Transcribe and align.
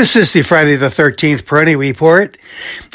This 0.00 0.16
is 0.16 0.32
the 0.32 0.40
Friday 0.40 0.76
the 0.76 0.86
13th 0.86 1.42
Peroni 1.42 1.76
Report. 1.76 2.38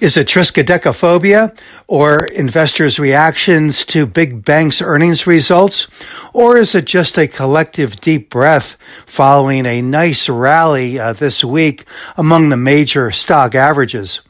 Is 0.01 0.17
it 0.17 0.25
triskaidekaphobia 0.25 1.55
or 1.85 2.25
investors' 2.25 2.97
reactions 2.97 3.85
to 3.85 4.07
big 4.07 4.43
banks' 4.43 4.81
earnings 4.81 5.27
results? 5.27 5.85
Or 6.33 6.57
is 6.57 6.73
it 6.73 6.85
just 6.85 7.19
a 7.19 7.27
collective 7.27 8.01
deep 8.01 8.31
breath 8.31 8.75
following 9.05 9.67
a 9.67 9.83
nice 9.83 10.27
rally 10.27 10.97
uh, 10.97 11.13
this 11.13 11.43
week 11.43 11.85
among 12.17 12.49
the 12.49 12.57
major 12.57 13.11
stock 13.11 13.53
averages? 13.53 14.21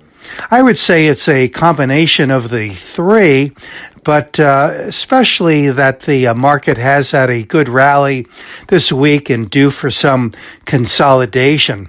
I 0.52 0.62
would 0.62 0.78
say 0.78 1.07
it's 1.07 1.30
a 1.30 1.48
combination 1.48 2.30
of 2.30 2.50
the 2.50 2.71
three, 2.71 3.54
but 4.04 4.38
uh, 4.38 4.71
especially 4.73 5.71
that 5.71 6.02
the 6.02 6.28
uh, 6.28 6.34
market 6.34 6.78
has 6.78 7.12
had 7.12 7.30
a 7.30 7.44
good 7.44 7.70
rally 7.70 8.28
this 8.68 8.92
week 8.92 9.30
and 9.30 9.50
due 9.50 9.71
for 9.71 9.89
some 9.89 10.34
consolidation 10.66 11.88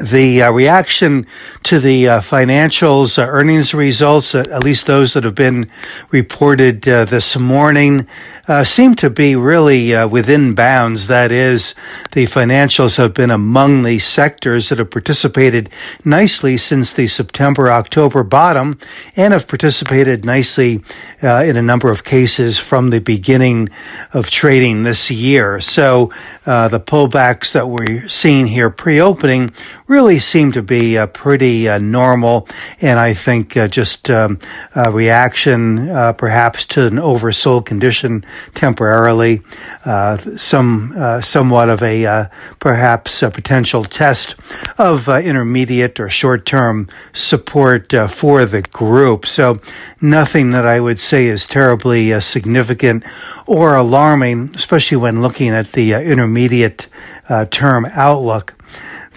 the 0.00 0.42
uh, 0.42 0.50
reaction 0.52 1.26
to 1.62 1.80
the 1.80 2.08
uh, 2.08 2.20
financials, 2.20 3.18
uh, 3.18 3.26
earnings 3.26 3.72
results, 3.72 4.34
uh, 4.34 4.44
at 4.50 4.62
least 4.62 4.86
those 4.86 5.14
that 5.14 5.24
have 5.24 5.34
been 5.34 5.70
reported 6.10 6.86
uh, 6.88 7.04
this 7.04 7.36
morning, 7.36 8.06
uh, 8.46 8.62
seem 8.62 8.94
to 8.94 9.10
be 9.10 9.34
really 9.34 10.06
within 10.06 10.54
bounds. 10.54 11.08
That 11.08 11.32
is, 11.32 11.74
the 12.12 12.26
financials 12.26 12.96
have 12.96 13.12
been 13.12 13.32
among 13.32 13.82
the 13.82 13.98
sectors 13.98 14.68
that 14.68 14.78
have 14.78 14.90
participated 14.90 15.68
nicely 16.04 16.56
since 16.56 16.92
the 16.92 17.08
September 17.08 17.72
October 17.72 18.22
bottom 18.22 18.78
and 19.16 19.32
have 19.32 19.48
participated 19.48 20.24
nicely 20.24 20.84
in 21.22 21.56
a 21.56 21.62
number 21.62 21.90
of 21.90 22.04
cases 22.04 22.56
from 22.56 22.90
the 22.90 23.00
beginning 23.00 23.68
of 24.12 24.30
trading 24.30 24.84
this 24.84 25.10
year. 25.10 25.60
So 25.60 26.12
the 26.44 26.78
pullbacks 26.78 27.50
that 27.50 27.68
we're 27.68 28.08
seeing 28.08 28.46
here 28.46 28.70
pre 28.70 29.00
opening 29.00 29.52
really 29.86 30.18
seem 30.18 30.52
to 30.52 30.62
be 30.62 30.98
uh, 30.98 31.06
pretty 31.06 31.68
uh, 31.68 31.78
normal, 31.78 32.48
and 32.80 32.98
I 32.98 33.14
think 33.14 33.56
uh, 33.56 33.68
just 33.68 34.10
um, 34.10 34.40
a 34.74 34.90
reaction 34.90 35.88
uh, 35.88 36.12
perhaps 36.12 36.66
to 36.66 36.86
an 36.86 36.96
oversold 36.96 37.66
condition 37.66 38.24
temporarily, 38.54 39.42
uh, 39.84 40.18
some 40.36 40.94
uh, 40.96 41.20
somewhat 41.20 41.68
of 41.68 41.82
a 41.82 42.28
perhaps 42.58 43.22
a 43.22 43.30
potential 43.30 43.84
test 43.84 44.34
of 44.78 45.08
intermediate 45.08 46.00
or 46.00 46.08
short-term 46.08 46.88
support 47.12 47.92
for 48.10 48.44
the 48.44 48.62
group. 48.62 49.26
So 49.26 49.60
nothing 50.00 50.50
that 50.50 50.66
I 50.66 50.80
would 50.80 50.98
say 50.98 51.26
is 51.26 51.46
terribly 51.46 52.20
significant 52.20 53.04
or 53.46 53.76
alarming, 53.76 54.52
especially 54.56 54.96
when 54.96 55.22
looking 55.22 55.50
at 55.50 55.72
the 55.72 55.92
intermediate 55.92 56.88
term 57.50 57.86
outlook. 57.86 58.55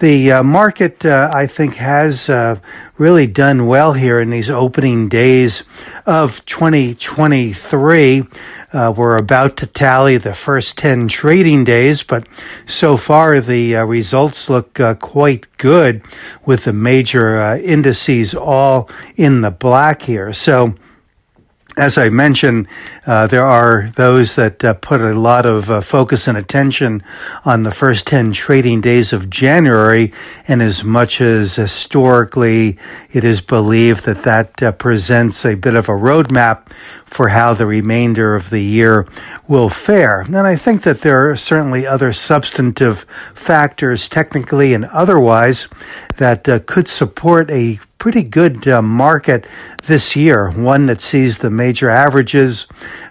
The 0.00 0.32
uh, 0.32 0.42
market, 0.42 1.04
uh, 1.04 1.30
I 1.30 1.46
think, 1.46 1.74
has 1.74 2.30
uh, 2.30 2.58
really 2.96 3.26
done 3.26 3.66
well 3.66 3.92
here 3.92 4.18
in 4.18 4.30
these 4.30 4.48
opening 4.48 5.10
days 5.10 5.62
of 6.06 6.42
2023. 6.46 8.24
Uh, 8.72 8.94
we're 8.96 9.18
about 9.18 9.58
to 9.58 9.66
tally 9.66 10.16
the 10.16 10.32
first 10.32 10.78
10 10.78 11.08
trading 11.08 11.64
days, 11.64 12.02
but 12.02 12.26
so 12.66 12.96
far 12.96 13.42
the 13.42 13.76
uh, 13.76 13.84
results 13.84 14.48
look 14.48 14.80
uh, 14.80 14.94
quite 14.94 15.54
good 15.58 16.00
with 16.46 16.64
the 16.64 16.72
major 16.72 17.56
indices 17.56 18.34
all 18.34 18.88
in 19.16 19.42
the 19.42 19.50
black 19.50 20.00
here. 20.00 20.32
So, 20.32 20.76
as 21.76 21.98
I 21.98 22.08
mentioned, 22.08 22.68
uh, 23.06 23.26
there 23.26 23.46
are 23.46 23.92
those 23.96 24.36
that 24.36 24.64
uh, 24.64 24.74
put 24.74 25.00
a 25.00 25.12
lot 25.12 25.46
of 25.46 25.70
uh, 25.70 25.80
focus 25.80 26.28
and 26.28 26.36
attention 26.36 27.02
on 27.44 27.62
the 27.62 27.70
first 27.70 28.06
10 28.06 28.32
trading 28.32 28.80
days 28.80 29.12
of 29.12 29.30
January. 29.30 30.12
And 30.48 30.62
as 30.62 30.84
much 30.84 31.20
as 31.20 31.56
historically 31.56 32.78
it 33.12 33.24
is 33.24 33.40
believed 33.40 34.04
that 34.04 34.22
that 34.24 34.62
uh, 34.62 34.72
presents 34.72 35.44
a 35.44 35.54
bit 35.54 35.74
of 35.74 35.88
a 35.88 35.92
roadmap 35.92 36.70
for 37.10 37.28
how 37.28 37.52
the 37.52 37.66
remainder 37.66 38.36
of 38.36 38.50
the 38.50 38.62
year 38.62 39.06
will 39.48 39.68
fare. 39.68 40.20
And 40.20 40.36
I 40.36 40.56
think 40.56 40.82
that 40.84 41.00
there 41.00 41.28
are 41.28 41.36
certainly 41.36 41.86
other 41.86 42.12
substantive 42.12 43.04
factors, 43.34 44.08
technically 44.08 44.72
and 44.72 44.84
otherwise, 44.86 45.68
that 46.16 46.48
uh, 46.48 46.60
could 46.60 46.88
support 46.88 47.50
a 47.50 47.80
pretty 47.98 48.22
good 48.22 48.66
uh, 48.66 48.80
market 48.80 49.44
this 49.86 50.14
year, 50.16 50.50
one 50.50 50.86
that 50.86 51.00
sees 51.00 51.38
the 51.38 51.50
major 51.50 51.90
averages 51.90 52.66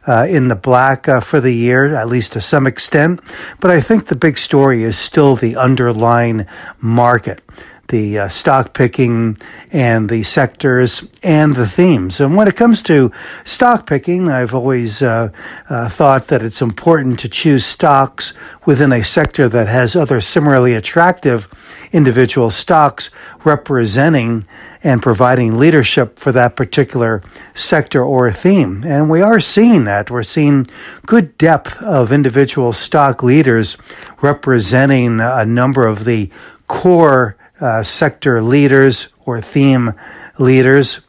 uh, 0.08 0.26
in 0.28 0.48
the 0.48 0.56
black 0.56 1.08
uh, 1.08 1.20
for 1.20 1.40
the 1.40 1.54
year, 1.54 1.94
at 1.94 2.08
least 2.08 2.34
to 2.34 2.42
some 2.42 2.66
extent. 2.66 3.20
But 3.60 3.70
I 3.70 3.82
think 3.82 4.08
the 4.08 4.16
big 4.16 4.38
story 4.38 4.84
is 4.84 4.98
still 4.98 5.36
the 5.36 5.56
underlying 5.58 6.48
market 6.80 7.42
the 7.90 8.20
uh, 8.20 8.30
stock 8.30 8.74
picking 8.74 9.38
and 9.72 10.10
the 10.10 10.24
sectors 10.24 11.08
and 11.22 11.56
the 11.56 11.68
themes. 11.68 12.20
And 12.20 12.36
when 12.36 12.48
it 12.48 12.56
comes 12.56 12.82
to 12.84 13.12
stock 13.46 13.86
picking, 13.86 14.30
I've 14.30 14.56
always 14.56 15.02
uh, 15.02 15.32
uh, 15.70 15.90
thought 15.90 16.28
that 16.28 16.42
it's 16.42 16.62
important 16.62 17.20
to 17.20 17.30
choose 17.30 17.66
stocks 17.66 18.34
within 18.66 18.92
a 18.92 19.04
sector 19.04 19.50
that 19.50 19.68
has 19.68 19.96
other 19.96 20.22
similarly 20.22 20.74
attractive 20.74 21.48
individual 21.92 22.52
stocks 22.52 23.10
representing 23.44 24.46
and 24.84 25.02
providing 25.02 25.58
leadership 25.58 26.18
for 26.18 26.32
that 26.32 26.56
particular 26.56 27.22
sector 27.54 28.04
or 28.04 28.32
theme. 28.32 28.84
And 28.86 29.10
we 29.10 29.22
are 29.22 29.40
seeing 29.40 29.84
that. 29.86 30.10
We're 30.10 30.24
seeing 30.24 30.70
good 31.06 31.38
depth 31.38 31.82
of 31.82 32.12
individual 32.12 32.72
stock 32.72 33.22
leaders 33.22 33.76
representing 34.22 35.20
a 35.20 35.46
number 35.46 35.86
of 35.86 36.06
the 36.06 36.30
core 36.68 37.36
uh, 37.60 37.84
sector 37.84 38.42
leaders 38.42 39.08
or 39.26 39.42
theme 39.42 39.94
leaders. 40.38 41.02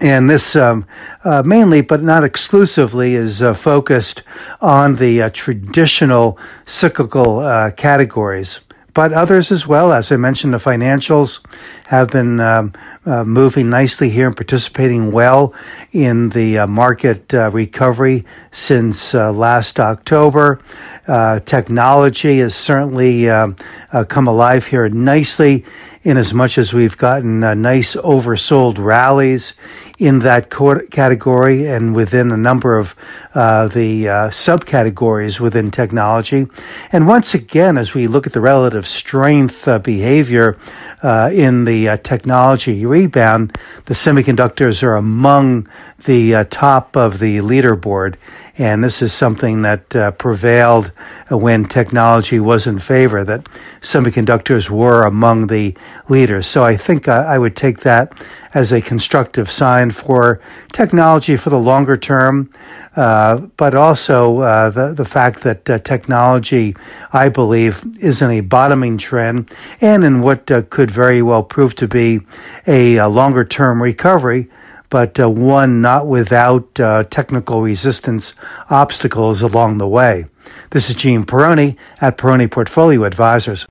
And 0.00 0.28
this 0.28 0.56
um, 0.56 0.86
uh, 1.22 1.42
mainly, 1.44 1.80
but 1.80 2.02
not 2.02 2.24
exclusively, 2.24 3.14
is 3.14 3.40
uh, 3.40 3.54
focused 3.54 4.22
on 4.60 4.96
the 4.96 5.22
uh, 5.22 5.30
traditional 5.30 6.36
cyclical 6.66 7.38
uh, 7.38 7.70
categories 7.70 8.60
but 8.94 9.12
others 9.12 9.50
as 9.50 9.66
well. 9.66 9.92
As 9.92 10.10
I 10.12 10.16
mentioned, 10.16 10.54
the 10.54 10.58
financials 10.58 11.44
have 11.86 12.10
been 12.10 12.38
um, 12.38 12.72
uh, 13.04 13.24
moving 13.24 13.68
nicely 13.68 14.08
here 14.08 14.28
and 14.28 14.36
participating 14.36 15.10
well 15.10 15.52
in 15.92 16.30
the 16.30 16.58
uh, 16.58 16.66
market 16.68 17.34
uh, 17.34 17.50
recovery 17.50 18.24
since 18.52 19.14
uh, 19.14 19.32
last 19.32 19.80
October. 19.80 20.60
Uh, 21.08 21.40
technology 21.40 22.38
has 22.38 22.54
certainly 22.54 23.28
um, 23.28 23.56
uh, 23.92 24.04
come 24.04 24.28
alive 24.28 24.66
here 24.66 24.88
nicely 24.88 25.64
in 26.04 26.16
as 26.16 26.32
much 26.32 26.56
as 26.56 26.72
we've 26.72 26.96
gotten 26.96 27.40
nice 27.40 27.96
oversold 27.96 28.78
rallies 28.78 29.54
in 29.98 30.20
that 30.20 30.50
category 30.90 31.66
and 31.66 31.94
within 31.94 32.32
a 32.32 32.36
number 32.36 32.78
of 32.78 32.96
uh, 33.34 33.68
the 33.68 34.08
uh, 34.08 34.12
subcategories 34.30 35.38
within 35.38 35.70
technology. 35.70 36.46
And 36.90 37.06
once 37.06 37.34
again, 37.34 37.78
as 37.78 37.94
we 37.94 38.08
look 38.08 38.26
at 38.26 38.32
the 38.32 38.40
relative 38.40 38.86
strength 38.88 39.68
uh, 39.68 39.78
behavior 39.78 40.58
uh, 41.02 41.30
in 41.32 41.64
the 41.64 41.88
uh, 41.90 41.96
technology 41.98 42.84
rebound, 42.84 43.56
the 43.86 43.94
semiconductors 43.94 44.82
are 44.82 44.96
among 44.96 45.68
the 46.04 46.34
uh, 46.34 46.44
top 46.50 46.96
of 46.96 47.18
the 47.20 47.38
leaderboard. 47.38 48.16
And 48.56 48.84
this 48.84 49.02
is 49.02 49.12
something 49.12 49.62
that 49.62 49.96
uh, 49.96 50.12
prevailed 50.12 50.92
when 51.28 51.64
technology 51.64 52.38
was 52.38 52.68
in 52.68 52.78
favor, 52.78 53.24
that 53.24 53.48
semiconductors 53.80 54.70
were 54.70 55.04
among 55.04 55.48
the 55.48 55.74
leaders. 56.08 56.46
So 56.46 56.62
I 56.62 56.76
think 56.76 57.08
uh, 57.08 57.24
I 57.26 57.36
would 57.36 57.56
take 57.56 57.80
that 57.80 58.12
as 58.52 58.70
a 58.70 58.80
constructive 58.80 59.50
sign 59.50 59.90
for 59.90 60.40
technology 60.72 61.36
for 61.36 61.50
the 61.50 61.58
longer 61.58 61.96
term, 61.96 62.48
uh, 62.94 63.38
but 63.38 63.74
also 63.74 64.38
uh, 64.38 64.70
the, 64.70 64.94
the 64.94 65.04
fact 65.04 65.40
that 65.40 65.68
uh, 65.68 65.80
technology, 65.80 66.76
I 67.12 67.30
believe, 67.30 67.84
is 67.98 68.22
in 68.22 68.30
a 68.30 68.40
bottoming 68.40 68.98
trend 68.98 69.50
and 69.80 70.04
in 70.04 70.22
what 70.22 70.46
could 70.70 70.92
very 70.92 71.22
well 71.22 71.42
prove 71.42 71.74
to 71.76 71.88
be 71.88 72.20
a, 72.68 72.96
a 72.98 73.08
longer 73.08 73.44
term 73.44 73.82
recovery 73.82 74.48
but 74.90 75.18
uh, 75.18 75.28
one 75.28 75.80
not 75.80 76.06
without 76.06 76.78
uh, 76.78 77.04
technical 77.04 77.62
resistance 77.62 78.34
obstacles 78.70 79.42
along 79.42 79.78
the 79.78 79.88
way. 79.88 80.26
This 80.70 80.90
is 80.90 80.96
Gene 80.96 81.24
Peroni 81.24 81.76
at 82.00 82.18
Peroni 82.18 82.50
Portfolio 82.50 83.04
Advisors. 83.04 83.66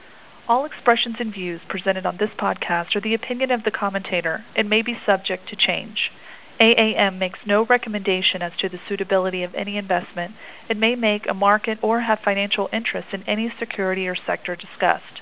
All 0.48 0.66
expressions 0.66 1.16
and 1.20 1.34
views 1.34 1.62
presented 1.68 2.06
on 2.06 2.18
this 2.18 2.32
podcast 2.38 2.96
are 2.96 3.02
the 3.02 3.14
opinion 3.14 3.52
of 3.52 3.64
the 3.64 3.72
commentator 3.72 4.44
and 4.56 4.70
may 4.70 4.82
be 4.82 5.00
subject 5.06 5.48
to 5.50 5.56
change. 5.56 6.12
AAM 6.60 7.18
makes 7.18 7.40
no 7.46 7.66
recommendation 7.66 8.42
as 8.42 8.52
to 8.60 8.70
the 8.70 8.80
suitability 8.88 9.44
of 9.44 9.56
any 9.56 9.78
investment 9.78 10.36
and 10.70 10.80
may 10.80 10.96
make 10.96 11.28
a 11.28 11.34
market 11.34 11.80
or 11.82 12.02
have 12.02 12.20
financial 12.20 12.70
interest 12.72 13.08
in 13.12 13.24
any 13.24 13.52
security 13.58 14.08
or 14.08 14.16
sector 14.16 14.56
discussed. 14.56 15.22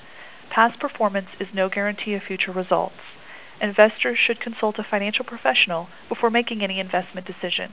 Past 0.50 0.78
performance 0.78 1.28
is 1.40 1.48
no 1.54 1.68
guarantee 1.68 2.14
of 2.14 2.22
future 2.22 2.52
results 2.52 3.00
investors 3.62 4.18
should 4.18 4.40
consult 4.40 4.78
a 4.78 4.82
financial 4.82 5.24
professional 5.24 5.88
before 6.08 6.30
making 6.30 6.62
any 6.62 6.80
investment 6.80 7.26
decision. 7.26 7.72